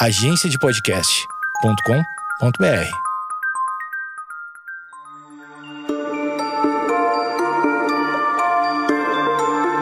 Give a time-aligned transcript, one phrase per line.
[0.00, 2.90] agenciadepodcast.com.br.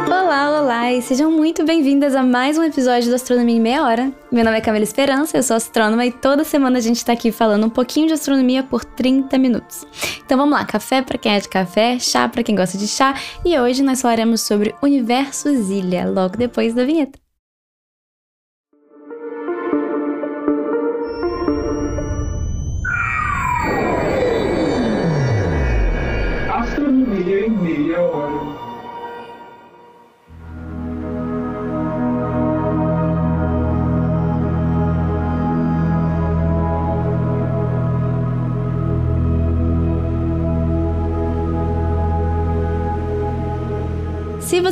[0.09, 4.11] Olá, olá e sejam muito bem-vindas a mais um episódio do Astronomia em Meia Hora.
[4.33, 7.31] Meu nome é Camila Esperança, eu sou astrônoma e toda semana a gente tá aqui
[7.31, 9.87] falando um pouquinho de astronomia por 30 minutos.
[10.25, 13.15] Então vamos lá, café para quem é de café, chá para quem gosta de chá
[13.45, 17.26] e hoje nós falaremos sobre Universo Zilha, logo depois da vinheta.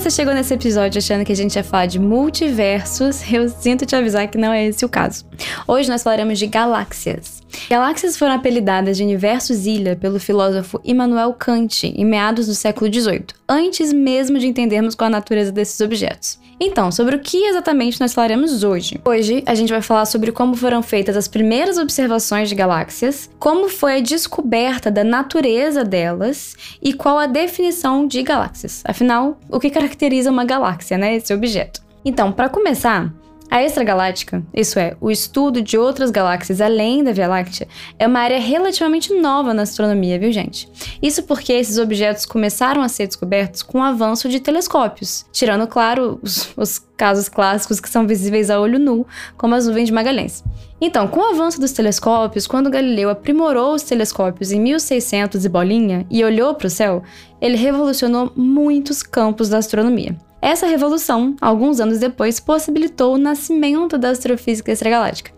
[0.04, 3.96] Você chegou nesse episódio achando que a gente ia falar de multiversos, eu sinto te
[3.96, 5.24] avisar que não é esse o caso.
[5.66, 7.42] Hoje nós falaremos de galáxias.
[7.70, 13.28] Galáxias foram apelidadas de universos ilha pelo filósofo Immanuel Kant em meados do século XVIII,
[13.48, 16.38] antes mesmo de entendermos qual a natureza desses objetos.
[16.58, 19.00] Então, sobre o que exatamente nós falaremos hoje?
[19.04, 23.68] Hoje a gente vai falar sobre como foram feitas as primeiras observações de galáxias, como
[23.68, 28.82] foi a descoberta da natureza delas e qual a definição de galáxias.
[28.84, 31.16] Afinal, o que caracteriza uma galáxia, né?
[31.16, 31.82] Esse objeto.
[32.04, 33.12] Então, para começar,
[33.50, 38.20] a extragaláctica, isso é, o estudo de outras galáxias além da Via Láctea, é uma
[38.20, 40.68] área relativamente nova na astronomia, viu, gente?
[41.00, 46.18] Isso porque esses objetos começaram a ser descobertos com o avanço de telescópios, tirando, claro,
[46.22, 49.06] os, os casos clássicos que são visíveis a olho nu,
[49.36, 50.42] como as nuvens de Magalhães.
[50.80, 56.06] Então, com o avanço dos telescópios, quando Galileu aprimorou os telescópios em 1600 e bolinha
[56.10, 57.02] e olhou para o céu,
[57.40, 60.16] ele revolucionou muitos campos da astronomia.
[60.44, 65.32] Essa revolução, alguns anos depois, possibilitou o nascimento da astrofísica extragaláctica.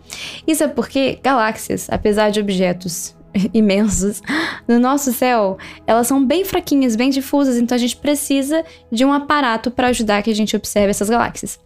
[0.45, 3.15] Isso é porque galáxias, apesar de objetos
[3.53, 4.21] imensos
[4.67, 9.13] no nosso céu, elas são bem fraquinhas, bem difusas, então a gente precisa de um
[9.13, 11.57] aparato para ajudar que a gente observe essas galáxias.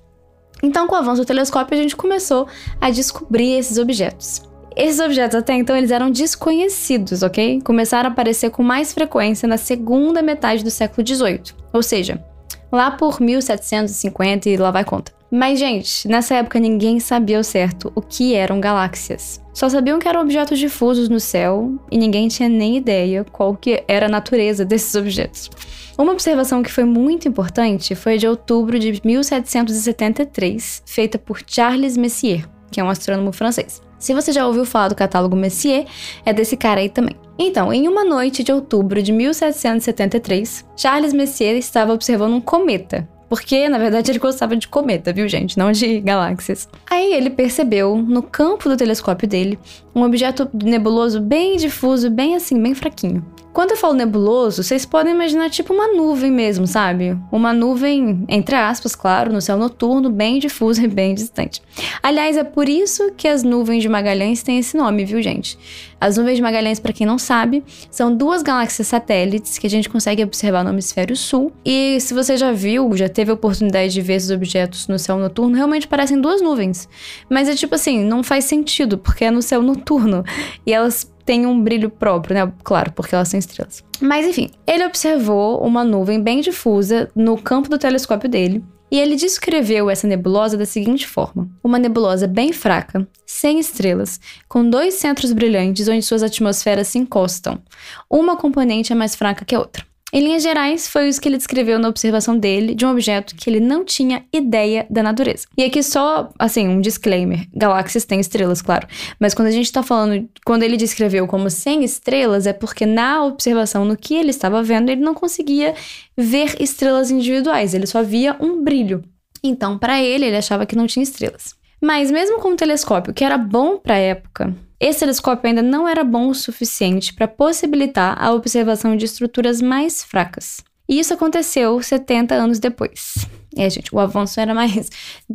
[0.62, 2.48] Então, com o avanço do telescópio, a gente começou
[2.80, 4.44] a descobrir esses objetos.
[4.76, 7.60] Esses objetos até então eles eram desconhecidos, ok?
[7.64, 12.24] Começaram a aparecer com mais frequência na segunda metade do século XVIII, ou seja,
[12.72, 15.12] lá por 1750 e lá vai conta.
[15.30, 19.42] Mas, gente, nessa época ninguém sabia ao certo o que eram galáxias.
[19.54, 23.82] Só sabiam que eram objetos difusos no céu e ninguém tinha nem ideia qual que
[23.88, 25.50] era a natureza desses objetos.
[25.98, 32.46] Uma observação que foi muito importante foi de outubro de 1773, feita por Charles Messier,
[32.70, 33.82] que é um astrônomo francês.
[34.02, 35.86] Se você já ouviu falar do catálogo Messier,
[36.26, 37.16] é desse cara aí também.
[37.38, 43.08] Então, em uma noite de outubro de 1773, Charles Messier estava observando um cometa.
[43.32, 45.58] Porque, na verdade, ele gostava de cometa, viu, gente?
[45.58, 46.68] Não de galáxias.
[46.90, 49.58] Aí ele percebeu, no campo do telescópio dele,
[49.96, 53.26] um objeto nebuloso bem difuso, bem assim, bem fraquinho.
[53.54, 57.18] Quando eu falo nebuloso, vocês podem imaginar tipo uma nuvem mesmo, sabe?
[57.32, 61.62] Uma nuvem, entre aspas, claro, no céu noturno, bem difusa e bem distante.
[62.04, 65.58] Aliás, é por isso que as nuvens de Magalhães têm esse nome, viu, gente?
[66.02, 69.88] As nuvens de Magalhães, para quem não sabe, são duas galáxias satélites que a gente
[69.88, 71.54] consegue observar no hemisfério sul.
[71.64, 75.20] E se você já viu, já teve a oportunidade de ver esses objetos no céu
[75.20, 76.90] noturno, realmente parecem duas nuvens.
[77.30, 80.24] Mas é tipo assim, não faz sentido, porque é no céu noturno.
[80.66, 82.52] E elas tem um brilho próprio, né?
[82.64, 83.84] Claro, porque elas são estrelas.
[84.02, 88.64] Mas enfim, ele observou uma nuvem bem difusa no campo do telescópio dele.
[88.92, 94.20] E ele descreveu essa nebulosa da seguinte forma: uma nebulosa bem fraca, sem estrelas,
[94.50, 97.62] com dois centros brilhantes onde suas atmosferas se encostam.
[98.10, 99.91] Uma componente é mais fraca que a outra.
[100.14, 103.50] Em linhas gerais, foi isso que ele descreveu na observação dele de um objeto que
[103.50, 105.48] ele não tinha ideia da natureza.
[105.58, 108.88] E aqui só, assim, um disclaimer: galáxias têm estrelas, claro.
[109.20, 113.24] Mas quando a gente tá falando, quando ele descreveu como 100 estrelas, é porque na
[113.24, 115.74] observação, no que ele estava vendo, ele não conseguia
[116.18, 119.04] ver estrelas individuais, ele só via um brilho.
[119.44, 121.56] Então, para ele, ele achava que não tinha estrelas.
[121.82, 125.88] Mas mesmo com um telescópio que era bom para a época, esse telescópio ainda não
[125.88, 130.64] era bom o suficiente para possibilitar a observação de estruturas mais fracas.
[130.88, 133.28] E isso aconteceu 70 anos depois.
[133.56, 134.90] É, gente, o avanço era mais.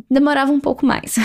[0.09, 1.15] demorava um pouco mais.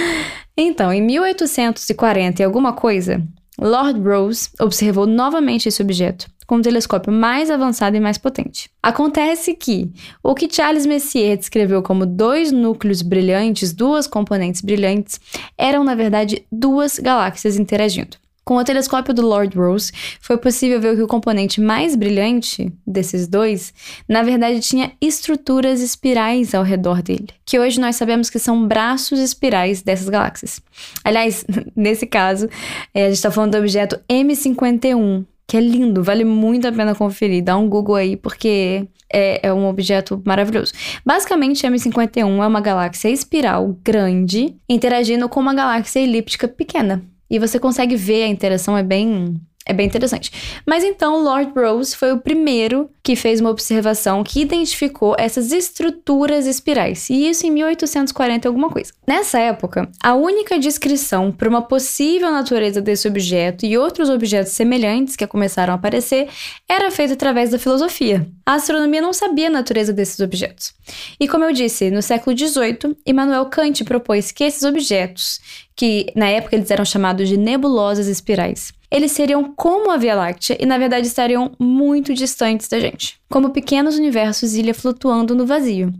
[0.56, 3.22] então, em 1840 e alguma coisa,
[3.58, 8.70] Lord Rose observou novamente esse objeto com um telescópio mais avançado e mais potente.
[8.82, 9.90] Acontece que
[10.22, 15.20] o que Charles Messier descreveu como dois núcleos brilhantes, duas componentes brilhantes,
[15.58, 18.16] eram na verdade duas galáxias interagindo.
[18.48, 23.26] Com o telescópio do Lord Rose, foi possível ver que o componente mais brilhante desses
[23.26, 23.74] dois,
[24.08, 29.18] na verdade, tinha estruturas espirais ao redor dele, que hoje nós sabemos que são braços
[29.18, 30.60] espirais dessas galáxias.
[31.02, 31.44] Aliás,
[31.74, 32.48] nesse caso,
[32.94, 36.94] é, a gente está falando do objeto M51, que é lindo, vale muito a pena
[36.94, 37.42] conferir.
[37.42, 40.72] Dá um Google aí, porque é, é, um objeto maravilhoso.
[41.04, 47.02] Basicamente, M51 é uma galáxia espiral grande interagindo com uma galáxia elíptica pequena.
[47.30, 50.30] E você consegue ver a interação, é bem é bem interessante.
[50.64, 56.46] Mas então, Lord Rose foi o primeiro que fez uma observação que identificou essas estruturas
[56.46, 58.92] espirais, e isso em 1840 alguma coisa.
[59.06, 65.16] Nessa época, a única descrição para uma possível natureza desse objeto e outros objetos semelhantes
[65.16, 66.28] que começaram a aparecer
[66.68, 68.26] era feita através da filosofia.
[68.44, 70.72] A astronomia não sabia a natureza desses objetos.
[71.18, 75.40] E como eu disse, no século XVIII, Immanuel Kant propôs que esses objetos,
[75.76, 80.56] que na época eles eram chamados de nebulosas espirais, eles seriam como a Via Láctea
[80.58, 85.92] e, na verdade, estariam muito distantes da gente, como pequenos universos ilha flutuando no vazio.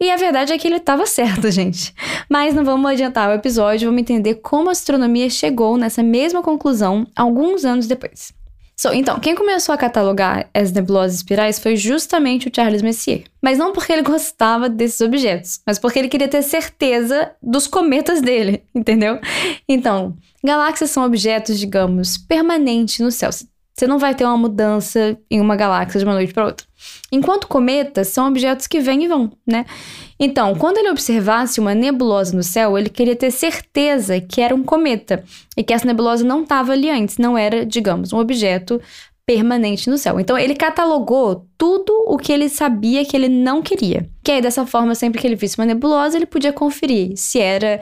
[0.00, 1.92] E a verdade é que ele estava certo, gente.
[2.28, 7.06] Mas não vamos adiantar o episódio, vamos entender como a astronomia chegou nessa mesma conclusão
[7.16, 8.32] alguns anos depois.
[8.80, 13.24] So, então, quem começou a catalogar as nebulosas espirais foi justamente o Charles Messier.
[13.42, 18.22] Mas não porque ele gostava desses objetos, mas porque ele queria ter certeza dos cometas
[18.22, 19.18] dele, entendeu?
[19.68, 23.30] Então, galáxias são objetos, digamos, permanentes no céu.
[23.32, 26.67] Você não vai ter uma mudança em uma galáxia de uma noite para outra.
[27.10, 29.64] Enquanto cometas são objetos que vêm e vão, né?
[30.18, 34.62] Então, quando ele observasse uma nebulosa no céu, ele queria ter certeza que era um
[34.62, 35.24] cometa
[35.56, 38.80] e que essa nebulosa não estava ali antes, não era, digamos, um objeto
[39.24, 40.18] permanente no céu.
[40.18, 44.08] Então, ele catalogou tudo o que ele sabia que ele não queria.
[44.24, 47.80] Que aí, dessa forma, sempre que ele visse uma nebulosa, ele podia conferir se era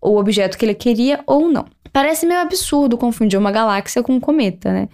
[0.00, 1.66] o objeto que ele queria ou não.
[1.98, 4.88] Parece meio absurdo confundir uma galáxia com um cometa, né?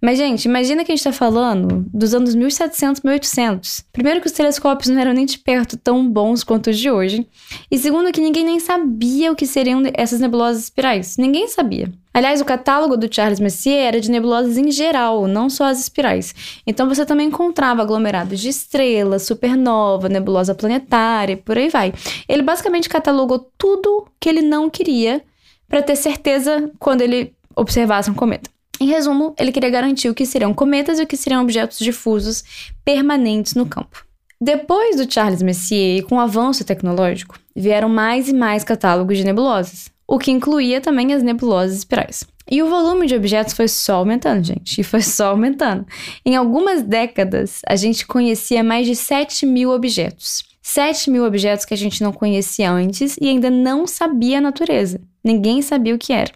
[0.00, 3.84] Mas, gente, imagina que a gente tá falando dos anos 1700, 1800.
[3.92, 7.28] Primeiro que os telescópios não eram nem de perto tão bons quanto os de hoje.
[7.70, 11.18] E segundo que ninguém nem sabia o que seriam essas nebulosas espirais.
[11.18, 11.92] Ninguém sabia.
[12.14, 16.34] Aliás, o catálogo do Charles Messier era de nebulosas em geral, não só as espirais.
[16.66, 21.92] Então você também encontrava aglomerados de estrelas, supernova, nebulosa planetária por aí vai.
[22.26, 25.22] Ele basicamente catalogou tudo que ele não queria
[25.68, 28.50] para ter certeza quando ele observasse um cometa.
[28.78, 32.44] Em resumo, ele queria garantir o que seriam cometas e o que seriam objetos difusos
[32.84, 34.04] permanentes no campo.
[34.38, 39.24] Depois do Charles Messier, e com o avanço tecnológico, vieram mais e mais catálogos de
[39.24, 42.24] nebulosas, o que incluía também as nebulosas espirais.
[42.48, 45.86] E o volume de objetos foi só aumentando, gente, e foi só aumentando.
[46.24, 50.44] Em algumas décadas, a gente conhecia mais de 7 mil objetos.
[50.62, 55.00] 7 mil objetos que a gente não conhecia antes e ainda não sabia a natureza.
[55.26, 56.30] Ninguém sabia o que era.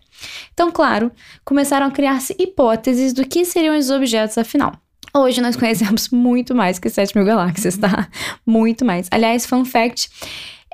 [0.52, 1.12] Então, claro,
[1.44, 4.72] começaram a criar-se hipóteses do que seriam esses objetos afinal.
[5.14, 8.08] Hoje nós conhecemos muito mais que 7 mil galáxias, tá?
[8.44, 9.06] Muito mais.
[9.12, 10.10] Aliás, fun fact.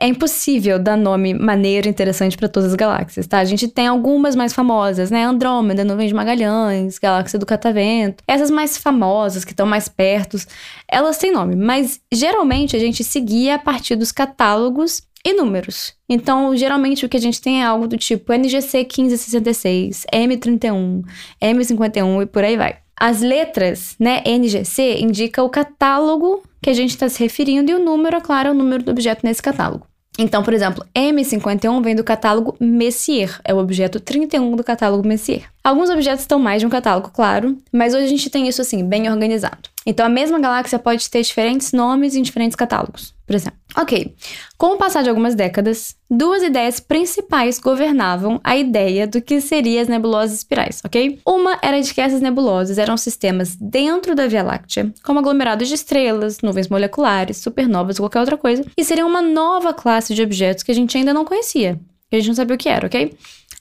[0.01, 3.39] É impossível dar nome maneiro interessante para todas as galáxias, tá?
[3.39, 5.25] A gente tem algumas mais famosas, né?
[5.25, 8.23] Andrômeda, Nuvem de Magalhães, Galáxia do Catavento.
[8.29, 10.39] Essas mais famosas, que estão mais perto,
[10.87, 15.93] elas têm nome, mas geralmente a gente seguia a partir dos catálogos e números.
[16.09, 21.03] Então, geralmente o que a gente tem é algo do tipo NGC 1566, M31,
[21.43, 22.77] M51 e por aí vai.
[22.99, 27.85] As letras, né, NGC, indica o catálogo que a gente está se referindo e o
[27.85, 29.85] número, é claro, é o número do objeto nesse catálogo.
[30.17, 35.43] Então, por exemplo, M51 vem do catálogo Messier, é o objeto 31 do catálogo Messier.
[35.63, 38.85] Alguns objetos estão mais de um catálogo, claro, mas hoje a gente tem isso assim,
[38.85, 39.69] bem organizado.
[39.85, 43.59] Então, a mesma galáxia pode ter diferentes nomes em diferentes catálogos por exemplo.
[43.79, 44.15] Ok,
[44.57, 49.83] com o passar de algumas décadas, duas ideias principais governavam a ideia do que seriam
[49.83, 51.21] as nebulosas espirais, ok?
[51.27, 55.75] Uma era de que essas nebulosas eram sistemas dentro da Via Láctea, como aglomerados de
[55.75, 60.73] estrelas, nuvens moleculares, supernovas qualquer outra coisa, e seriam uma nova classe de objetos que
[60.73, 61.79] a gente ainda não conhecia,
[62.09, 63.15] que a gente não sabia o que era, ok?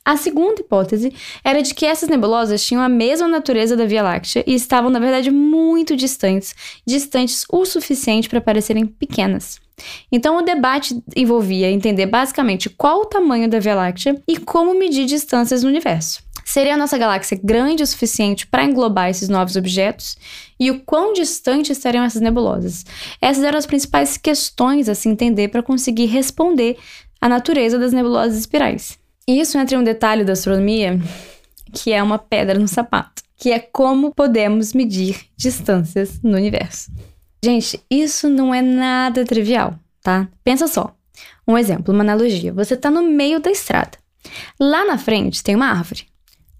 [0.06, 1.12] A segunda hipótese
[1.44, 5.00] era de que essas nebulosas tinham a mesma natureza da Via Láctea e estavam, na
[5.00, 6.56] verdade, muito distantes,
[6.88, 9.65] distantes o suficiente para parecerem pequenas.
[10.12, 15.06] Então, o debate envolvia entender basicamente qual o tamanho da Via Láctea e como medir
[15.06, 16.24] distâncias no universo.
[16.46, 20.16] Seria a nossa galáxia grande o suficiente para englobar esses novos objetos?
[20.60, 22.86] E o quão distante estariam essas nebulosas?
[23.20, 26.78] Essas eram as principais questões a se entender para conseguir responder
[27.20, 29.00] à natureza das nebulosas espirais.
[29.28, 31.00] Isso entra em um detalhe da astronomia
[31.74, 36.92] que é uma pedra no sapato, que é como podemos medir distâncias no universo.
[37.46, 40.28] Gente, isso não é nada trivial, tá?
[40.44, 40.96] Pensa só.
[41.48, 42.52] Um exemplo, uma analogia.
[42.52, 44.00] Você está no meio da estrada.
[44.60, 46.08] Lá na frente tem uma árvore.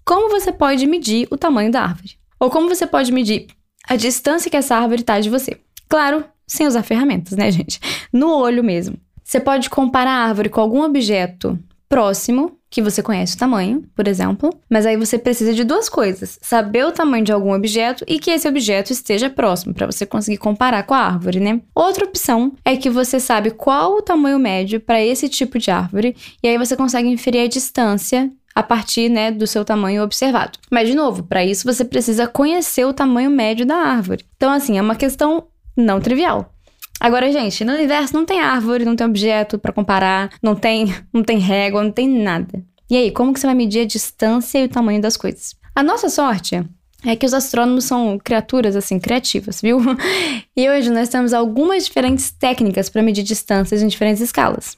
[0.04, 2.16] como você pode medir o tamanho da árvore.
[2.38, 3.48] Ou como você pode medir
[3.88, 5.58] a distância que essa árvore está de você.
[5.88, 7.80] Claro, sem usar ferramentas, né, gente?
[8.12, 8.96] No olho mesmo.
[9.24, 14.06] Você pode comparar a árvore com algum objeto próximo, que você conhece o tamanho, por
[14.06, 18.18] exemplo, mas aí você precisa de duas coisas: saber o tamanho de algum objeto e
[18.18, 21.62] que esse objeto esteja próximo, para você conseguir comparar com a árvore, né?
[21.74, 26.14] Outra opção é que você sabe qual o tamanho médio para esse tipo de árvore,
[26.42, 30.58] e aí você consegue inferir a distância a partir né, do seu tamanho observado.
[30.70, 34.26] Mas, de novo, para isso você precisa conhecer o tamanho médio da árvore.
[34.36, 36.54] Então, assim, é uma questão não trivial.
[36.98, 41.22] Agora, gente, no universo não tem árvore, não tem objeto para comparar, não tem, não
[41.22, 42.64] tem régua, não tem nada.
[42.88, 45.54] E aí, como que você vai medir a distância e o tamanho das coisas?
[45.74, 46.64] A nossa sorte
[47.04, 49.78] é que os astrônomos são criaturas assim criativas, viu?
[50.58, 54.74] E hoje nós temos algumas diferentes técnicas para medir distâncias em diferentes escalas.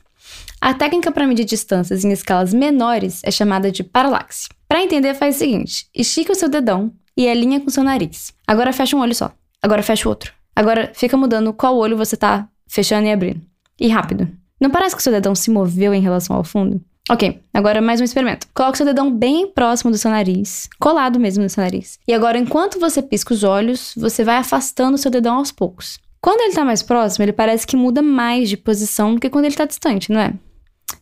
[0.61, 4.49] A técnica para medir distâncias em escalas menores é chamada de paralaxe.
[4.67, 8.33] Para entender, faz o seguinte: estica o seu dedão e alinha com o seu nariz.
[8.45, 9.31] Agora fecha um olho só.
[9.63, 10.33] Agora fecha o outro.
[10.59, 13.41] Agora, fica mudando qual olho você tá fechando e abrindo.
[13.79, 14.29] E rápido.
[14.61, 16.81] Não parece que seu dedão se moveu em relação ao fundo?
[17.09, 18.49] Ok, agora mais um experimento.
[18.53, 22.01] Coloque seu dedão bem próximo do seu nariz, colado mesmo no seu nariz.
[22.09, 26.01] E agora, enquanto você pisca os olhos, você vai afastando seu dedão aos poucos.
[26.21, 29.45] Quando ele tá mais próximo, ele parece que muda mais de posição do que quando
[29.45, 30.35] ele tá distante, não é?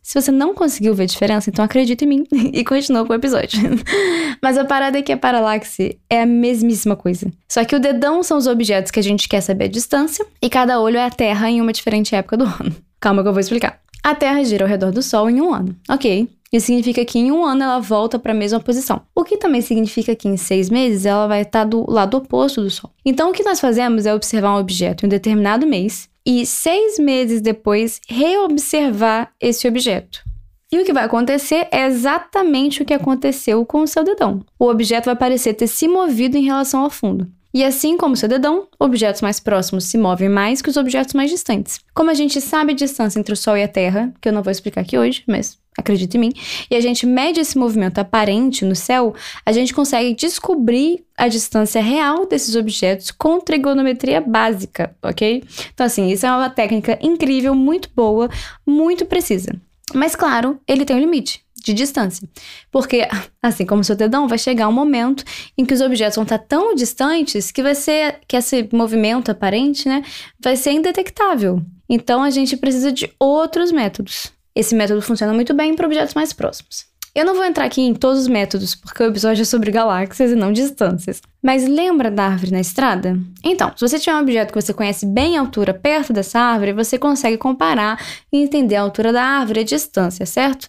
[0.02, 3.16] Se você não conseguiu ver a diferença, então acredita em mim e continua com o
[3.16, 3.60] episódio.
[4.40, 7.30] Mas a parada é que a paralaxe é a mesmíssima coisa.
[7.48, 10.48] Só que o dedão são os objetos que a gente quer saber a distância e
[10.48, 12.74] cada olho é a Terra em uma diferente época do ano.
[13.00, 13.80] Calma que eu vou explicar.
[14.02, 15.74] A Terra gira ao redor do Sol em um ano.
[15.88, 19.02] Ok, isso significa que em um ano ela volta para a mesma posição.
[19.14, 22.70] O que também significa que em seis meses ela vai estar do lado oposto do
[22.70, 22.90] Sol.
[23.04, 26.98] Então o que nós fazemos é observar um objeto em um determinado mês e seis
[26.98, 30.24] meses depois reobservar esse objeto.
[30.72, 34.44] E o que vai acontecer é exatamente o que aconteceu com o seu dedão.
[34.58, 37.30] O objeto vai parecer ter se movido em relação ao fundo.
[37.54, 41.30] E assim como seu dedão, objetos mais próximos se movem mais que os objetos mais
[41.30, 41.80] distantes.
[41.94, 44.42] Como a gente sabe a distância entre o Sol e a Terra, que eu não
[44.42, 46.32] vou explicar aqui hoje, mas acredita em mim,
[46.70, 51.82] e a gente mede esse movimento aparente no céu, a gente consegue descobrir a distância
[51.82, 55.44] real desses objetos com trigonometria básica, ok?
[55.74, 58.28] Então, assim, isso é uma técnica incrível, muito boa,
[58.66, 59.50] muito precisa.
[59.94, 62.26] Mas, claro, ele tem um limite de distância.
[62.70, 63.06] Porque,
[63.42, 65.24] assim como o seu dedão, vai chegar um momento
[65.58, 69.88] em que os objetos vão estar tão distantes que vai ser que esse movimento aparente,
[69.88, 70.02] né,
[70.40, 71.60] vai ser indetectável.
[71.88, 74.32] Então a gente precisa de outros métodos.
[74.54, 76.86] Esse método funciona muito bem para objetos mais próximos.
[77.14, 80.30] Eu não vou entrar aqui em todos os métodos, porque o episódio é sobre galáxias
[80.30, 81.22] e não distâncias.
[81.42, 83.18] Mas lembra da árvore na estrada?
[83.42, 86.74] Então, se você tiver um objeto que você conhece bem a altura perto dessa árvore,
[86.74, 87.98] você consegue comparar
[88.30, 90.68] e entender a altura da árvore e a distância, certo?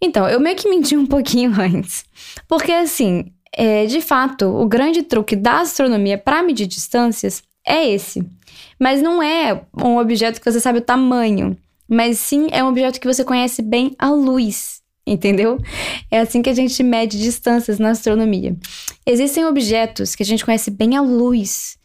[0.00, 2.04] Então, eu meio que menti um pouquinho antes.
[2.48, 8.24] Porque, assim, é, de fato, o grande truque da astronomia para medir distâncias é esse.
[8.78, 11.56] Mas não é um objeto que você sabe o tamanho
[11.88, 15.58] mas sim é um objeto que você conhece bem a luz, entendeu?
[16.10, 18.56] É assim que a gente mede distâncias na astronomia.
[19.04, 21.78] Existem objetos que a gente conhece bem a luz,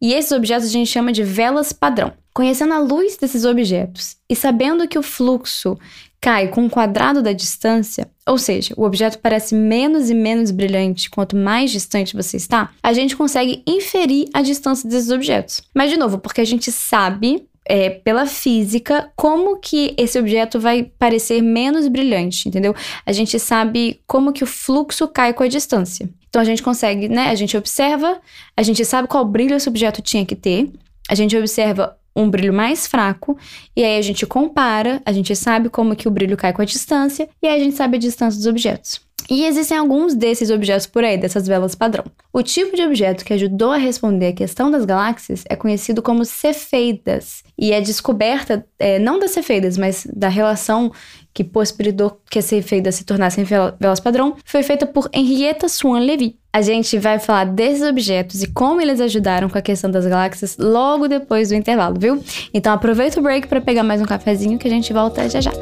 [0.00, 2.12] e esses objetos a gente chama de velas padrão.
[2.32, 5.76] Conhecendo a luz desses objetos e sabendo que o fluxo
[6.20, 11.08] cai com o quadrado da distância, ou seja, o objeto parece menos e menos brilhante
[11.08, 15.62] quanto mais distante você está, a gente consegue inferir a distância desses objetos.
[15.74, 20.84] Mas, de novo, porque a gente sabe é, pela física como que esse objeto vai
[20.98, 22.74] parecer menos brilhante, entendeu?
[23.04, 26.08] A gente sabe como que o fluxo cai com a distância.
[26.28, 27.28] Então a gente consegue, né?
[27.28, 28.20] A gente observa,
[28.56, 30.70] a gente sabe qual brilho esse objeto tinha que ter,
[31.08, 33.38] a gente observa um brilho mais fraco,
[33.76, 36.64] e aí a gente compara, a gente sabe como que o brilho cai com a
[36.64, 39.00] distância, e aí a gente sabe a distância dos objetos.
[39.30, 42.04] E existem alguns desses objetos por aí, dessas velas padrão.
[42.32, 46.24] O tipo de objeto que ajudou a responder a questão das galáxias é conhecido como
[46.24, 50.90] cefeidas, e a descoberta, é, não das cefeidas, mas da relação
[51.34, 56.36] que possibilitou que as cefeidas se tornassem velas padrão, foi feita por Henrietta Swan Levy.
[56.58, 60.56] A gente vai falar desses objetos e como eles ajudaram com a questão das galáxias
[60.58, 62.20] logo depois do intervalo, viu?
[62.52, 65.52] Então aproveita o break para pegar mais um cafezinho que a gente volta já já.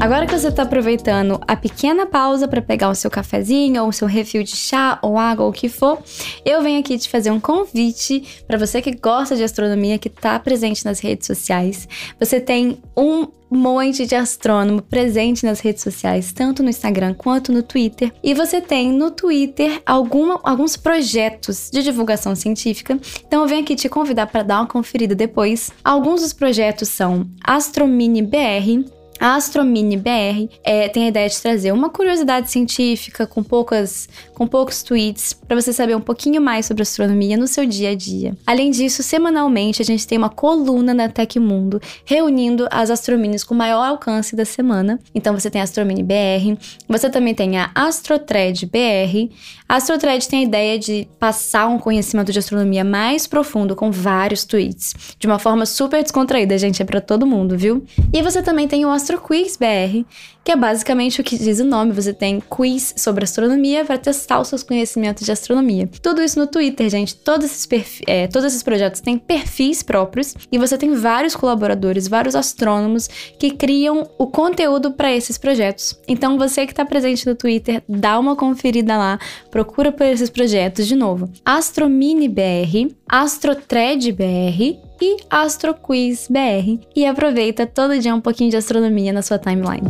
[0.00, 3.92] Agora que você está aproveitando a pequena pausa para pegar o seu cafezinho ou o
[3.92, 5.98] seu refil de chá ou água ou o que for,
[6.46, 10.38] eu venho aqui te fazer um convite para você que gosta de astronomia, que está
[10.38, 11.86] presente nas redes sociais.
[12.18, 17.62] Você tem um monte de astrônomo presente nas redes sociais, tanto no Instagram quanto no
[17.62, 18.12] Twitter.
[18.22, 22.98] E você tem no Twitter alguma, alguns projetos de divulgação científica.
[23.26, 25.70] Então eu venho aqui te convidar para dar uma conferida depois.
[25.82, 28.84] Alguns dos projetos são Astromini BR,
[29.18, 34.46] A Astromini BR é, tem a ideia de trazer uma curiosidade científica com, poucas, com
[34.46, 38.36] poucos tweets para você saber um pouquinho mais sobre astronomia no seu dia a dia.
[38.46, 43.84] Além disso, semanalmente a gente tem uma coluna na Tecmundo reunindo as astrominis com maior
[43.84, 44.98] alcance da semana.
[45.14, 49.32] Então você tem a Astromini BR, você também tem a Astrotred BR.
[49.68, 54.44] A Astrotred tem a ideia de passar um conhecimento de astronomia mais profundo com vários
[54.44, 57.84] tweets, de uma forma super descontraída, gente, é para todo mundo, viu?
[58.12, 60.02] E você também tem o Astro Quiz BR,
[60.42, 61.92] que é basicamente o que diz o nome.
[61.92, 65.86] Você tem quiz sobre astronomia para testar os seus conhecimentos de astronomia.
[66.00, 67.14] Tudo isso no Twitter, gente.
[67.14, 72.34] Todos esses, é, todos esses projetos têm perfis próprios e você tem vários colaboradores, vários
[72.34, 73.06] astrônomos
[73.38, 76.00] que criam o conteúdo para esses projetos.
[76.08, 79.18] Então, você que está presente no Twitter, dá uma conferida lá,
[79.50, 81.30] procura por esses projetos de novo.
[81.44, 89.12] Astromini BR, Astrotred BR e AstroQuiz BR e aproveita todo dia um pouquinho de astronomia
[89.12, 89.86] na sua timeline.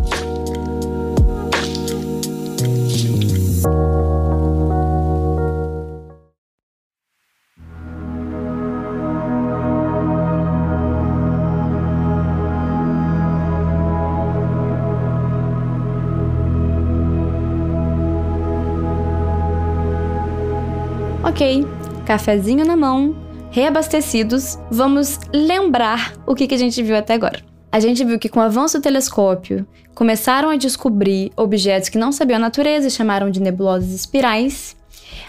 [21.23, 21.67] Ok,
[22.05, 23.24] cafezinho na mão,
[23.55, 27.41] reabastecidos, vamos lembrar o que, a gente viu até agora.
[27.71, 32.11] A gente viu que com o avanço do telescópio, começaram a descobrir objetos que não
[32.11, 34.77] sabiam a natureza e chamaram de nebulosas espirais.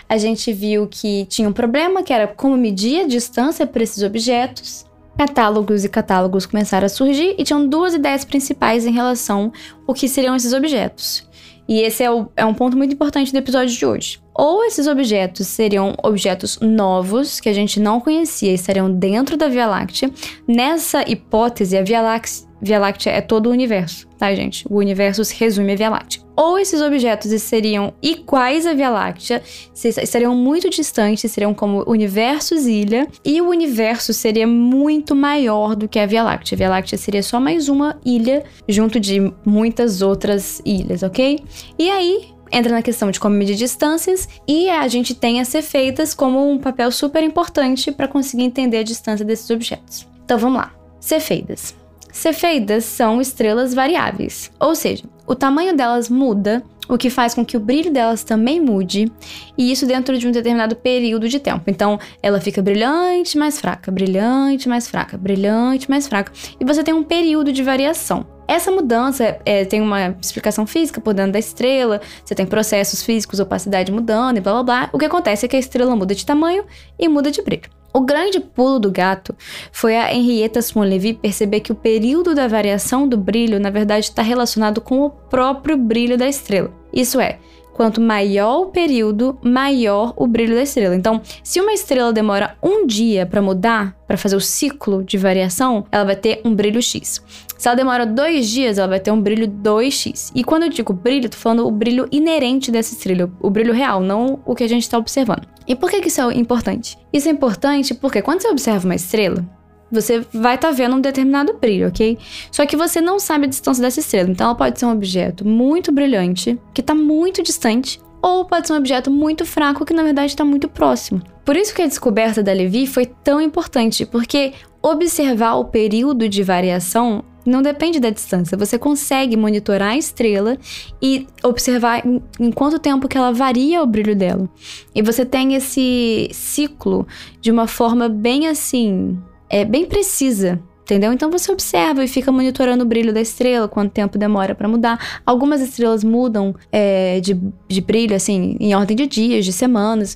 [0.10, 4.02] A gente viu que tinha um problema, que era como medir a distância para esses
[4.02, 4.88] objetos.
[5.16, 9.54] Catálogos e catálogos começaram a surgir e tinham duas ideias principais em relação
[9.88, 11.30] ao que seriam esses objetos.
[11.68, 14.25] E esse é, o, é um ponto muito importante do episódio de hoje.
[14.36, 19.48] Ou esses objetos seriam objetos novos que a gente não conhecia e estariam dentro da
[19.48, 20.12] Via Láctea.
[20.46, 24.66] Nessa hipótese, a Via Láctea, Via Láctea é todo o universo, tá, gente?
[24.70, 26.22] O universo se resume à Via Láctea.
[26.36, 29.42] Ou esses objetos seriam iguais à Via Láctea,
[29.74, 35.98] estariam muito distantes, seriam como universos ilha, e o universo seria muito maior do que
[35.98, 36.56] a Via Láctea.
[36.56, 41.40] A Via Láctea seria só mais uma ilha junto de muitas outras ilhas, ok?
[41.80, 46.14] E aí, entra na questão de como medir distâncias e a gente tem as cefeitas
[46.14, 50.08] como um papel super importante para conseguir entender a distância desses objetos.
[50.24, 50.74] Então vamos lá.
[51.00, 51.76] Cefeidas.
[52.12, 57.58] Cefeidas são estrelas variáveis, ou seja, o tamanho delas muda, o que faz com que
[57.58, 59.12] o brilho delas também mude,
[59.58, 61.64] e isso dentro de um determinado período de tempo.
[61.68, 66.94] Então, ela fica brilhante, mais fraca, brilhante, mais fraca, brilhante, mais fraca, e você tem
[66.94, 68.26] um período de variação.
[68.48, 73.40] Essa mudança é, tem uma explicação física por dentro da estrela, você tem processos físicos,
[73.40, 74.90] opacidade mudando e blá blá blá.
[74.94, 76.64] O que acontece é que a estrela muda de tamanho
[76.98, 77.70] e muda de brilho.
[77.94, 79.34] O grande pulo do gato
[79.72, 84.22] foi a Henrietta Swan-Levy perceber que o período da variação do brilho, na verdade, está
[84.22, 86.74] relacionado com o próprio brilho da estrela.
[86.92, 87.40] Isso é,
[87.74, 90.96] quanto maior o período, maior o brilho da estrela.
[90.96, 95.86] Então, se uma estrela demora um dia para mudar, para fazer o ciclo de variação,
[95.92, 97.22] ela vai ter um brilho X.
[97.58, 100.32] Se ela demora dois dias, ela vai ter um brilho 2x.
[100.36, 104.02] E quando eu digo brilho, tô falando o brilho inerente dessa estrela, o brilho real,
[104.02, 105.48] não o que a gente está observando.
[105.68, 106.98] E por que, que isso é importante?
[107.12, 109.44] Isso é importante porque quando você observa uma estrela,
[109.92, 112.18] você vai estar tá vendo um determinado brilho, ok?
[112.52, 114.30] Só que você não sabe a distância dessa estrela.
[114.30, 118.74] Então ela pode ser um objeto muito brilhante, que está muito distante, ou pode ser
[118.74, 121.22] um objeto muito fraco que na verdade está muito próximo.
[121.44, 126.44] Por isso que a descoberta da Levi foi tão importante, porque observar o período de
[126.44, 128.58] variação não depende da distância.
[128.58, 130.58] Você consegue monitorar a estrela
[131.02, 134.50] e observar em, quanto tempo que ela varia o brilho dela.
[134.94, 137.08] E você tem esse ciclo
[137.40, 139.18] de uma forma bem assim
[139.50, 140.60] é bem precisa.
[140.82, 141.12] Entendeu?
[141.12, 145.20] Então você observa e fica monitorando o brilho da estrela, quanto tempo demora para mudar.
[145.26, 147.36] Algumas estrelas mudam é, de,
[147.68, 150.16] de brilho, assim, em ordem de dias, de semanas.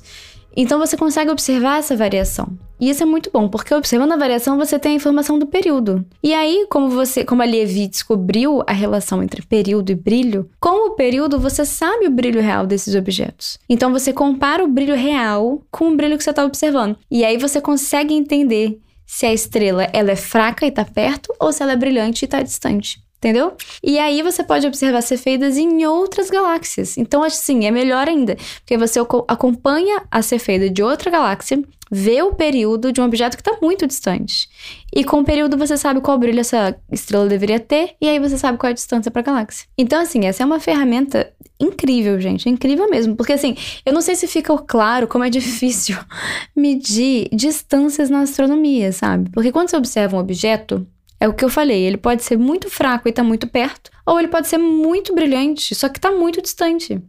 [0.56, 2.48] Então você consegue observar essa variação.
[2.80, 6.04] E isso é muito bom, porque observando a variação você tem a informação do período.
[6.22, 10.88] E aí, como você, como a Levi descobriu a relação entre período e brilho, com
[10.88, 13.58] o período você sabe o brilho real desses objetos.
[13.68, 16.96] Então você compara o brilho real com o brilho que você está observando.
[17.10, 21.52] E aí você consegue entender se a estrela ela é fraca e tá perto ou
[21.52, 23.02] se ela é brilhante e tá distante.
[23.20, 23.52] Entendeu?
[23.82, 26.96] E aí você pode observar cefeidas em outras galáxias.
[26.96, 32.32] Então, assim, é melhor ainda, porque você acompanha a cefeida de outra galáxia, vê o
[32.32, 34.48] período de um objeto que está muito distante.
[34.94, 38.38] E com o período você sabe qual brilho essa estrela deveria ter, e aí você
[38.38, 39.66] sabe qual é a distância para a galáxia.
[39.76, 41.30] Então, assim, essa é uma ferramenta
[41.60, 42.48] incrível, gente.
[42.48, 43.16] Incrível mesmo.
[43.16, 43.54] Porque, assim,
[43.84, 45.98] eu não sei se fica claro como é difícil
[46.56, 49.28] medir distâncias na astronomia, sabe?
[49.30, 50.86] Porque quando você observa um objeto,
[51.20, 54.18] É o que eu falei, ele pode ser muito fraco e tá muito perto, ou
[54.18, 57.00] ele pode ser muito brilhante, só que tá muito distante.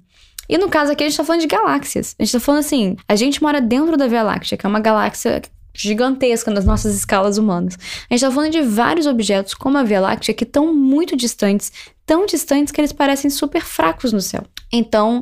[0.49, 2.13] E no caso aqui a gente tá falando de galáxias.
[2.19, 4.81] A gente tá falando assim, a gente mora dentro da Via Láctea, que é uma
[4.81, 5.41] galáxia
[5.73, 7.77] gigantesca nas nossas escalas humanas.
[8.09, 11.71] A gente tá falando de vários objetos, como a Via Láctea, que estão muito distantes,
[12.05, 14.43] tão distantes que eles parecem super fracos no céu.
[14.73, 15.21] Então,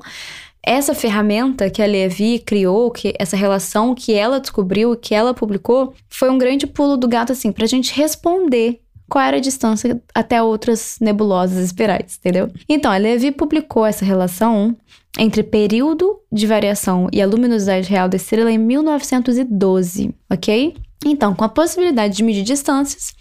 [0.69, 5.95] essa ferramenta que a Levi criou, que essa relação que ela descobriu, que ela publicou,
[6.08, 8.79] foi um grande pulo do gato assim para a gente responder
[9.10, 12.51] qual era a distância até outras nebulosas espirais, entendeu?
[12.69, 14.77] Então, a Levi publicou essa relação
[15.17, 20.75] entre período de variação e a luminosidade real da estrela em 1912, ok?
[21.05, 23.13] Então, com a possibilidade de medir distâncias,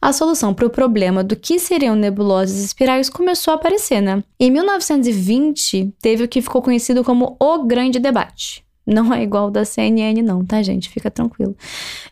[0.00, 4.24] a solução para o problema do que seriam nebulosas espirais começou a aparecer, né?
[4.40, 8.64] Em 1920, teve o que ficou conhecido como o Grande Debate.
[8.86, 10.88] Não é igual da CNN, não, tá, gente?
[10.88, 11.56] Fica tranquilo.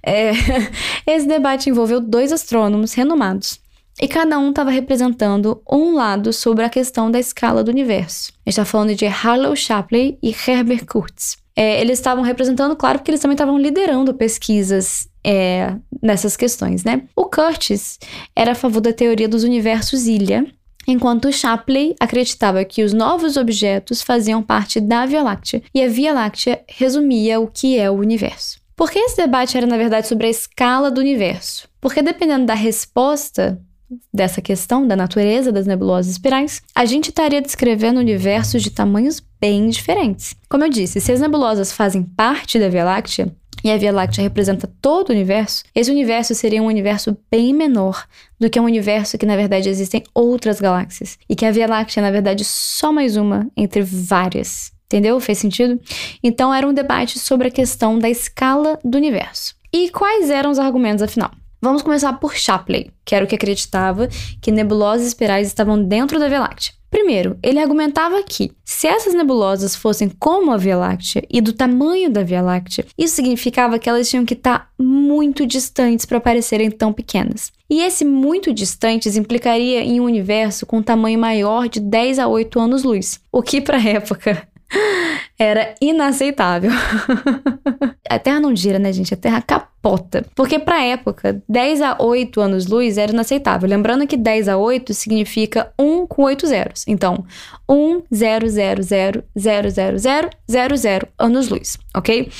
[0.04, 0.32] É...
[1.06, 3.60] Esse debate envolveu dois astrônomos renomados.
[4.00, 8.32] E cada um estava representando um lado sobre a questão da escala do universo.
[8.44, 11.36] A gente está falando de Harlow Shapley e Herbert Kurtz.
[11.56, 17.02] É, eles estavam representando, claro, porque eles também estavam liderando pesquisas é, nessas questões, né?
[17.16, 17.98] O Curtis
[18.36, 20.46] era a favor da teoria dos universos ilha,
[20.86, 26.12] enquanto Shapley acreditava que os novos objetos faziam parte da Via Láctea e a Via
[26.12, 28.62] Láctea resumia o que é o universo.
[28.76, 31.68] Por que esse debate era, na verdade, sobre a escala do universo?
[31.80, 33.60] Porque dependendo da resposta
[34.12, 39.68] dessa questão da natureza das nebulosas espirais, a gente estaria descrevendo universos de tamanhos bem
[39.68, 40.34] diferentes.
[40.48, 43.32] Como eu disse, se as nebulosas fazem parte da Via Láctea,
[43.64, 48.06] e a Via Láctea representa todo o universo, esse universo seria um universo bem menor
[48.38, 51.18] do que um universo que, na verdade, existem outras galáxias.
[51.26, 54.70] E que a Via Láctea é, na verdade, só mais uma entre várias.
[54.84, 55.18] Entendeu?
[55.18, 55.80] Fez sentido?
[56.22, 59.54] Então, era um debate sobre a questão da escala do universo.
[59.72, 61.30] E quais eram os argumentos, afinal?
[61.60, 64.08] Vamos começar por Shapley, que era o que acreditava
[64.42, 66.74] que nebulosas espirais estavam dentro da Via Láctea.
[66.94, 72.08] Primeiro, ele argumentava que, se essas nebulosas fossem como a Via Láctea e do tamanho
[72.08, 76.92] da Via Láctea, isso significava que elas tinham que estar muito distantes para parecerem tão
[76.92, 77.50] pequenas.
[77.68, 82.28] E esse muito distantes implicaria em um universo com um tamanho maior de 10 a
[82.28, 84.46] 8 anos-luz, o que para a época
[85.38, 86.70] era inaceitável.
[88.08, 89.12] a Terra não gira, né, gente?
[89.12, 90.24] A Terra capota.
[90.34, 93.68] Porque pra época, 10 a 8 anos-luz era inaceitável.
[93.68, 96.84] Lembrando que 10 a 8 significa 1 com 8 zeros.
[96.86, 97.24] Então,
[97.68, 102.30] 1, 0, 0, 0, 0, 0, 0, 0, 0 anos-luz, ok?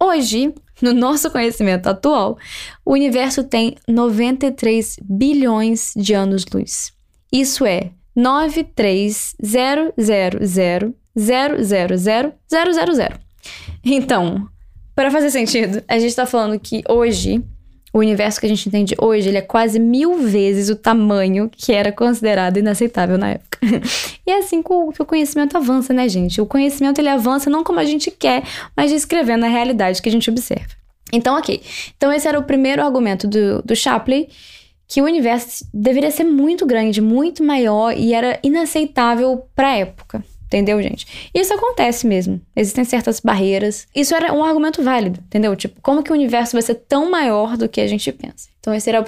[0.00, 2.36] Hoje, no nosso conhecimento atual,
[2.84, 6.92] o universo tem 93 bilhões de anos-luz.
[7.32, 11.58] Isso é 93000 000.
[13.84, 14.48] Então,
[14.94, 17.42] para fazer sentido, a gente está falando que hoje,
[17.92, 21.72] o universo que a gente entende hoje, ele é quase mil vezes o tamanho que
[21.72, 23.58] era considerado inaceitável na época.
[24.26, 26.40] e é assim que o, conhecimento avança, né, gente?
[26.40, 28.42] O conhecimento ele avança não como a gente quer,
[28.76, 30.74] mas descrevendo a realidade que a gente observa.
[31.12, 31.62] Então, ok.
[31.96, 34.28] Então, esse era o primeiro argumento do, do Shapley,
[34.86, 40.24] que o universo deveria ser muito grande, muito maior e era inaceitável para a época.
[40.52, 41.06] Entendeu, gente?
[41.34, 42.38] Isso acontece mesmo.
[42.54, 43.88] Existem certas barreiras.
[43.94, 45.56] Isso era um argumento válido, entendeu?
[45.56, 48.50] Tipo, como que o universo vai ser tão maior do que a gente pensa?
[48.60, 49.02] Então, esse era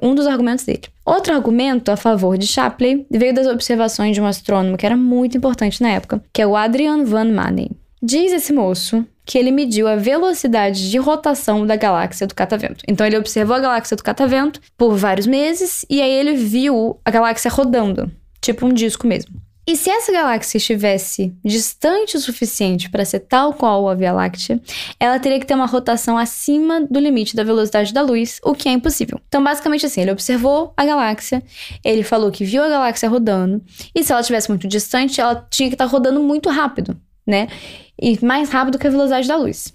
[0.00, 0.84] um dos argumentos dele.
[1.04, 5.36] Outro argumento a favor de Shapley veio das observações de um astrônomo que era muito
[5.36, 7.70] importante na época, que é o Adrian Van Manen.
[8.02, 12.82] Diz esse moço que ele mediu a velocidade de rotação da galáxia do catavento.
[12.88, 17.10] Então ele observou a galáxia do catavento por vários meses e aí ele viu a
[17.10, 19.47] galáxia rodando, tipo um disco mesmo.
[19.68, 24.58] E se essa galáxia estivesse distante o suficiente para ser tal qual a Via Láctea,
[24.98, 28.66] ela teria que ter uma rotação acima do limite da velocidade da luz, o que
[28.66, 29.20] é impossível.
[29.28, 31.42] Então, basicamente assim, ele observou a galáxia,
[31.84, 33.62] ele falou que viu a galáxia rodando,
[33.94, 37.48] e se ela estivesse muito distante, ela tinha que estar tá rodando muito rápido, né?
[38.00, 39.74] E mais rápido que a velocidade da luz.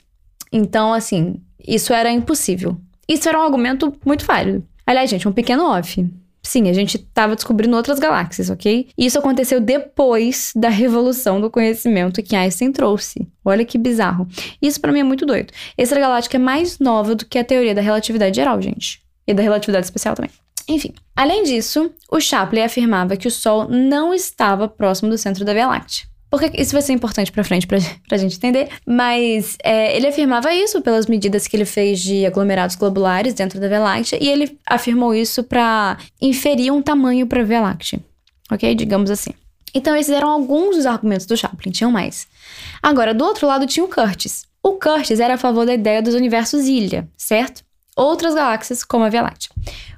[0.51, 2.81] Então, assim, isso era impossível.
[3.07, 4.67] Isso era um argumento muito válido.
[4.87, 6.03] Aliás, gente, um pequeno off.
[6.45, 8.89] Sim, a gente estava descobrindo outras galáxias, ok?
[8.97, 13.25] Isso aconteceu depois da revolução do conhecimento que Einstein trouxe.
[13.45, 14.27] Olha que bizarro.
[14.61, 15.53] Isso para mim é muito doido.
[15.77, 19.01] Essa galáctica é mais nova do que a teoria da relatividade geral, gente.
[19.25, 20.31] E da relatividade especial também.
[20.67, 25.53] Enfim, além disso, o Shapley afirmava que o Sol não estava próximo do centro da
[25.53, 26.12] Via Láctea.
[26.33, 28.67] Porque isso vai ser importante pra frente pra, pra gente entender.
[28.87, 33.67] Mas é, ele afirmava isso pelas medidas que ele fez de aglomerados globulares dentro da
[33.67, 34.17] Via Láctea.
[34.19, 37.99] E ele afirmou isso para inferir um tamanho pra Via Láctea.
[38.51, 38.73] Ok?
[38.73, 39.29] Digamos assim.
[39.75, 42.25] Então, esses eram alguns dos argumentos do Chaplin, tinham mais.
[42.81, 44.47] Agora, do outro lado tinha o Curtis.
[44.63, 47.63] O Curtis era a favor da ideia dos universos ilha, certo?
[47.95, 49.51] Outras galáxias, como a Via Láctea.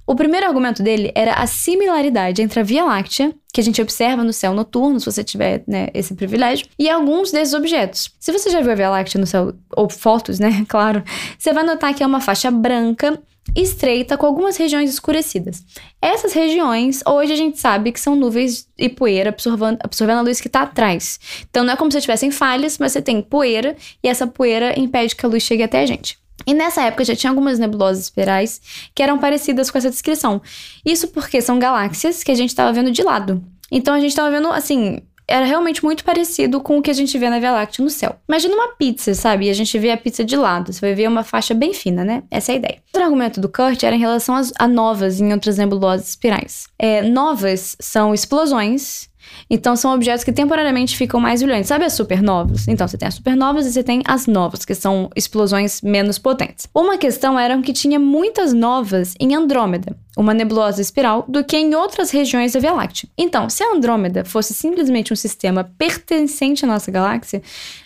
[0.07, 4.23] O primeiro argumento dele era a similaridade entre a Via Láctea, que a gente observa
[4.23, 8.11] no céu noturno, se você tiver né, esse privilégio, e alguns desses objetos.
[8.19, 11.03] Se você já viu a Via Láctea no céu, ou fotos, né, claro,
[11.39, 13.19] você vai notar que é uma faixa branca
[13.55, 15.63] estreita com algumas regiões escurecidas.
[16.01, 20.41] Essas regiões, hoje a gente sabe que são nuvens e poeira absorvendo, absorvendo a luz
[20.41, 21.19] que está atrás.
[21.49, 25.15] Então não é como se tivessem falhas, mas você tem poeira e essa poeira impede
[25.15, 26.17] que a luz chegue até a gente.
[26.45, 28.61] E nessa época já tinha algumas nebulosas espirais
[28.93, 30.41] que eram parecidas com essa descrição.
[30.85, 33.43] Isso porque são galáxias que a gente estava vendo de lado.
[33.71, 37.17] Então a gente estava vendo, assim, era realmente muito parecido com o que a gente
[37.17, 38.15] vê na Via Láctea no céu.
[38.27, 39.47] Imagina uma pizza, sabe?
[39.47, 40.71] E a gente vê a pizza de lado.
[40.71, 42.23] Você vai ver uma faixa bem fina, né?
[42.29, 42.77] Essa é a ideia.
[42.87, 46.67] Outro argumento do Kurt era em relação a novas em outras nebulosas espirais.
[46.77, 49.09] É, novas são explosões
[49.49, 51.67] então, são objetos que temporariamente ficam mais brilhantes.
[51.67, 52.67] Sabe as supernovas?
[52.67, 56.67] Então, você tem as supernovas e você tem as novas, que são explosões menos potentes.
[56.73, 61.75] Uma questão era que tinha muitas novas em Andrômeda, uma nebulosa espiral, do que em
[61.75, 63.09] outras regiões da Via Láctea.
[63.17, 67.41] Então, se a Andrômeda fosse simplesmente um sistema pertencente à nossa galáxia,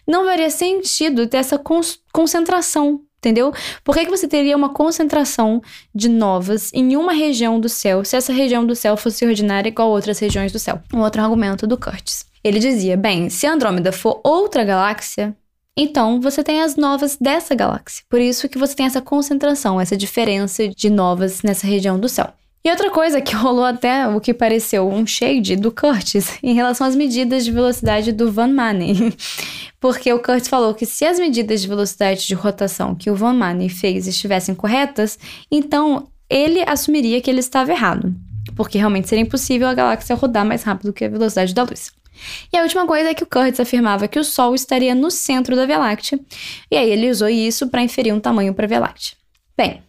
[0.08, 1.62] não faria sentido ter essa
[2.12, 3.54] concentração Entendeu?
[3.84, 5.62] Por que, que você teria uma concentração
[5.94, 9.90] de novas em uma região do céu se essa região do céu fosse ordinária igual
[9.90, 10.82] outras regiões do céu?
[10.94, 12.26] Um outro argumento do Curtis.
[12.42, 15.36] Ele dizia: bem, se Andrômeda for outra galáxia,
[15.76, 18.04] então você tem as novas dessa galáxia.
[18.10, 22.34] Por isso que você tem essa concentração, essa diferença de novas nessa região do céu.
[22.64, 26.86] E outra coisa que rolou até o que pareceu um shade do Curtis em relação
[26.86, 29.14] às medidas de velocidade do Van Manen.
[29.80, 33.34] Porque o Curtis falou que se as medidas de velocidade de rotação que o Van
[33.34, 35.18] Manen fez estivessem corretas,
[35.50, 38.14] então ele assumiria que ele estava errado.
[38.56, 41.92] Porque realmente seria impossível a galáxia rodar mais rápido que a velocidade da luz.
[42.52, 45.56] E a última coisa é que o Curtis afirmava que o Sol estaria no centro
[45.56, 46.20] da Via Láctea,
[46.70, 49.16] e aí ele usou isso para inferir um tamanho para a Via Láctea.
[49.56, 49.82] Bem,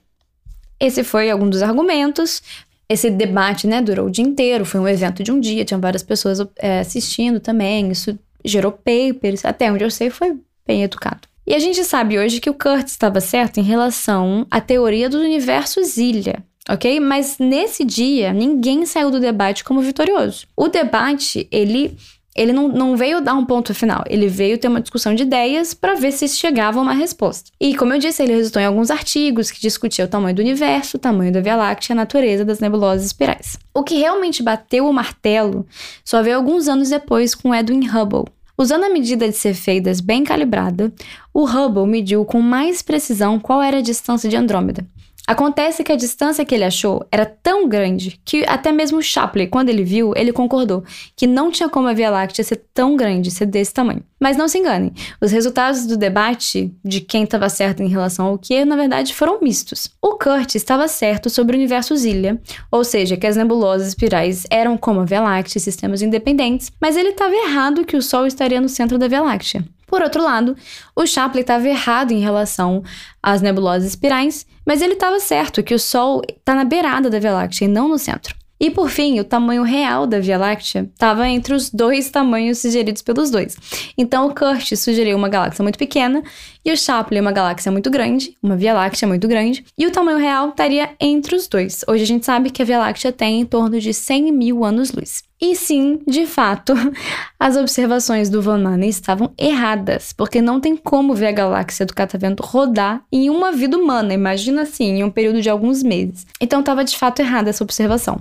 [0.80, 2.42] esse foi algum dos argumentos.
[2.88, 6.02] Esse debate, né, durou o dia inteiro, foi um evento de um dia, tinha várias
[6.02, 11.28] pessoas é, assistindo também, isso gerou papers, até onde eu sei foi bem educado.
[11.46, 15.18] E a gente sabe hoje que o Kurt estava certo em relação à teoria do
[15.18, 16.98] universo ilha, ok?
[17.00, 20.46] Mas nesse dia, ninguém saiu do debate como vitorioso.
[20.56, 21.96] O debate, ele
[22.40, 25.74] ele não, não veio dar um ponto final, ele veio ter uma discussão de ideias
[25.74, 27.50] para ver se chegava a uma resposta.
[27.61, 30.96] E, como eu disse, ele resultou em alguns artigos que discutiam o tamanho do universo,
[30.96, 33.59] o tamanho da Via Láctea e a natureza das nebulosas espirais.
[33.74, 35.66] O que realmente bateu o martelo
[36.03, 38.24] só veio alguns anos depois com Edwin Hubble.
[38.57, 40.90] Usando a medida de Cefeidas bem calibrada,
[41.35, 44.87] o Hubble mediu com mais precisão qual era a distância de Andrômeda,
[45.30, 49.68] Acontece que a distância que ele achou era tão grande que até mesmo Shapley, quando
[49.68, 50.82] ele viu, ele concordou
[51.14, 54.02] que não tinha como a Via Láctea ser tão grande, ser desse tamanho.
[54.20, 58.38] Mas não se enganem, os resultados do debate de quem estava certo em relação ao
[58.38, 59.88] que, na verdade, foram mistos.
[60.02, 64.76] O Kurt estava certo sobre o universo Zilha, ou seja, que as nebulosas espirais eram
[64.76, 68.68] como a Via Láctea, sistemas independentes, mas ele estava errado que o Sol estaria no
[68.68, 69.64] centro da Via Láctea.
[69.90, 70.57] Por outro lado,
[70.94, 72.85] o Shapley estava errado em relação
[73.20, 77.33] às nebulosas espirais, mas ele estava certo que o Sol está na beirada da Via
[77.33, 78.37] Láctea e não no centro.
[78.61, 83.03] E por fim, o tamanho real da Via Láctea estava entre os dois tamanhos sugeridos
[83.03, 83.57] pelos dois.
[83.98, 86.22] Então o Kurt sugeriu uma galáxia muito pequena
[86.64, 90.18] e o Shapley uma galáxia muito grande, uma Via Láctea muito grande, e o tamanho
[90.18, 91.85] real estaria entre os dois.
[91.88, 95.23] Hoje a gente sabe que a Via Láctea tem em torno de 100 mil anos-luz.
[95.40, 96.75] E sim, de fato,
[97.40, 101.94] as observações do Van Manen estavam erradas, porque não tem como ver a galáxia do
[101.94, 106.27] catavento rodar em uma vida humana, imagina assim, em um período de alguns meses.
[106.40, 108.20] Então estava de fato errada essa observação.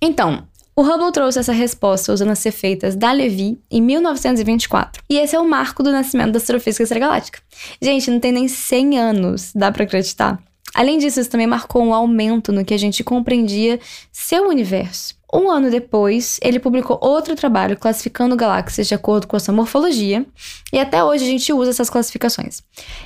[0.00, 0.44] Então,
[0.78, 5.02] o Hubble trouxe essa resposta usando as cefeitas da Levy em 1924.
[5.10, 7.40] E esse é o marco do nascimento da astrofísica extragaláctica.
[7.82, 10.40] Gente, não tem nem 100 anos, dá para acreditar?
[10.72, 13.80] Além disso, isso também marcou um aumento no que a gente compreendia
[14.12, 15.17] seu universo.
[15.32, 20.24] Um ano depois, ele publicou outro trabalho classificando galáxias de acordo com a sua morfologia,
[20.72, 22.62] e até hoje a gente usa essas classificações.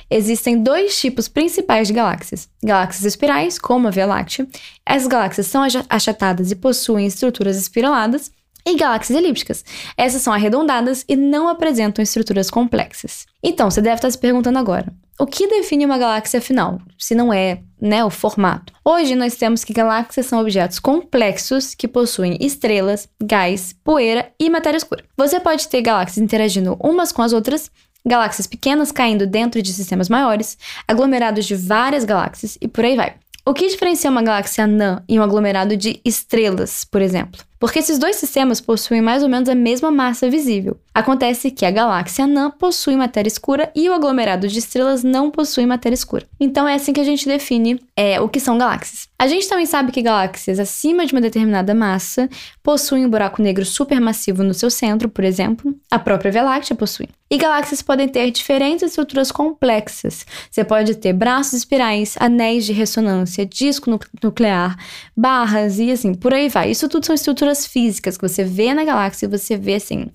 [0.09, 4.47] Existem dois tipos principais de galáxias: galáxias espirais, como a Via Láctea.
[4.85, 8.31] Essas galáxias são achatadas e possuem estruturas espiraladas,
[8.65, 9.63] e galáxias elípticas.
[9.97, 13.25] Essas são arredondadas e não apresentam estruturas complexas.
[13.43, 17.31] Então, você deve estar se perguntando agora: o que define uma galáxia afinal, se não
[17.31, 18.73] é né, o formato?
[18.83, 24.77] Hoje nós temos que galáxias são objetos complexos que possuem estrelas, gás, poeira e matéria
[24.77, 25.03] escura.
[25.15, 27.69] Você pode ter galáxias interagindo umas com as outras,
[28.05, 33.15] galáxias pequenas caindo dentro de sistemas maiores, aglomerados de várias galáxias e por aí vai.
[33.45, 37.41] O que diferencia uma galáxia anã e um aglomerado de estrelas, por exemplo?
[37.63, 40.75] Porque esses dois sistemas possuem mais ou menos a mesma massa visível.
[40.93, 45.65] Acontece que a galáxia anã possui matéria escura e o aglomerado de estrelas não possui
[45.65, 46.27] matéria escura.
[46.37, 49.07] Então é assim que a gente define é, o que são galáxias.
[49.17, 52.29] A gente também sabe que galáxias acima de uma determinada massa
[52.61, 55.73] possuem um buraco negro supermassivo no seu centro, por exemplo.
[55.89, 57.07] A própria Via Láctea possui.
[57.31, 60.23] E galáxias podem ter diferentes estruturas complexas.
[60.51, 63.89] Você pode ter braços espirais, anéis de ressonância, disco
[64.21, 64.77] nuclear,
[65.17, 66.69] barras e assim, por aí vai.
[66.69, 70.07] Isso tudo são estruturas físicas que você vê na galáxia você vê assim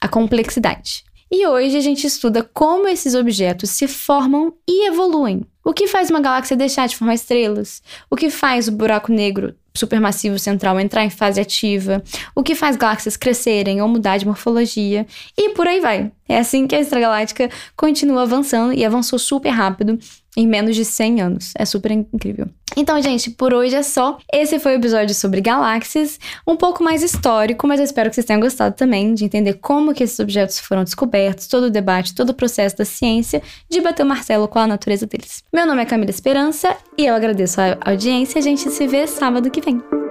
[0.00, 1.04] a complexidade.
[1.30, 5.44] E hoje a gente estuda como esses objetos se formam e evoluem.
[5.64, 7.82] O que faz uma galáxia deixar de formar estrelas?
[8.10, 12.04] O que faz o buraco negro supermassivo central entrar em fase ativa?
[12.34, 15.06] O que faz galáxias crescerem ou mudar de morfologia?
[15.36, 16.12] E por aí vai.
[16.28, 19.98] É assim que a extragaláctica continua avançando e avançou super rápido
[20.36, 21.52] em menos de 100 anos.
[21.56, 22.48] É super incrível.
[22.76, 24.18] Então, gente, por hoje é só.
[24.32, 28.26] Esse foi o episódio sobre galáxias, um pouco mais histórico, mas eu espero que vocês
[28.26, 32.30] tenham gostado também de entender como que esses objetos foram descobertos, todo o debate, todo
[32.30, 35.42] o processo da ciência de bater o martelo com a natureza deles.
[35.52, 38.38] Meu nome é Camila Esperança e eu agradeço a audiência.
[38.38, 40.03] A gente se vê sábado que vem.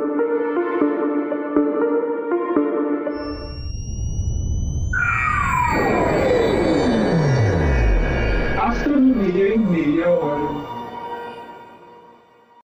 [10.04, 10.43] Dios.